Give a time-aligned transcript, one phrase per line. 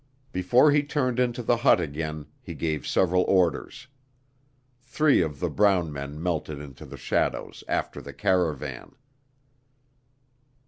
[0.31, 3.85] Before he turned into the hut again he gave several orders.
[4.81, 8.95] Three of the brown men melted into the shadows after the caravan.